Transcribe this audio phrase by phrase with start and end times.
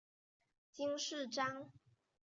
[0.71, 1.69] 金饰章。